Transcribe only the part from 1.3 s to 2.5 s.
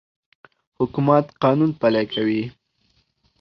قانون پلی کوي.